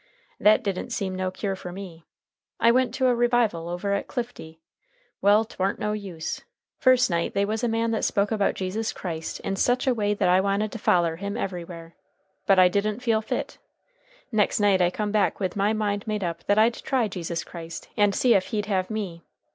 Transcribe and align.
That 0.39 0.63
didn't 0.63 0.89
seem 0.89 1.13
no 1.13 1.29
cure 1.29 1.55
for 1.55 1.71
me, 1.71 2.05
I 2.59 2.71
went 2.71 2.91
to 2.95 3.05
a 3.05 3.13
revival 3.13 3.69
over 3.69 3.93
at 3.93 4.07
Clifty. 4.07 4.59
Well, 5.21 5.45
'twarn't 5.45 5.77
no 5.77 5.93
use. 5.93 6.41
First 6.79 7.11
night 7.11 7.35
they 7.35 7.45
was 7.45 7.63
a 7.63 7.67
man 7.67 7.91
that 7.91 8.03
spoke 8.03 8.31
about 8.31 8.55
Jesus 8.55 8.93
Christ 8.93 9.39
in 9.41 9.57
sech 9.57 9.85
a 9.85 9.93
way 9.93 10.15
that 10.15 10.27
I 10.27 10.41
wanted 10.41 10.71
to 10.71 10.79
foller 10.79 11.17
him 11.17 11.37
everywhere. 11.37 11.93
But 12.47 12.57
I 12.57 12.67
didn't 12.67 13.03
feel 13.03 13.21
fit. 13.21 13.59
Next 14.31 14.59
night 14.59 14.81
I 14.81 14.89
come 14.89 15.11
back 15.11 15.39
with 15.39 15.55
my 15.55 15.71
mind 15.71 16.07
made 16.07 16.23
up 16.23 16.45
that 16.45 16.57
I'd 16.57 16.73
try 16.73 17.07
Jesus 17.07 17.43
Christ, 17.43 17.87
and 17.95 18.15
see 18.15 18.33
ef 18.33 18.47
he'd 18.47 18.65
have 18.65 18.89
me. 18.89 19.21